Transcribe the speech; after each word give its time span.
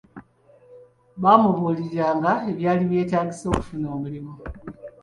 Baamubuulira 1.21 2.07
ebyali 2.51 2.83
byetagisa 2.89 3.45
okufuna 3.49 3.85
omulimu. 3.95 4.33